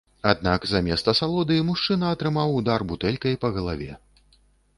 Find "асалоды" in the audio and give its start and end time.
1.13-1.57